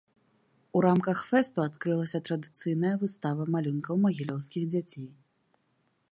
У 0.77 0.81
рамках 0.85 1.17
фэсту 1.31 1.59
адкрылася 1.69 2.21
традыцыйная 2.29 2.93
выстава 3.03 3.43
малюнкаў 3.57 3.95
магілёўскіх 4.07 4.63
дзяцей. 4.75 5.07